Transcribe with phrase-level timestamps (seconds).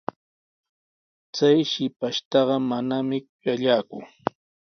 [1.35, 3.97] Chay shipashtaqa manami kuyallaaku.